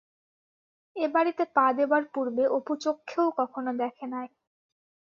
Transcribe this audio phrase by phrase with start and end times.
[0.95, 4.27] এ বাড়িতে পা দিবার পূর্বে অপু চক্ষেও কখনও দেখে নাই।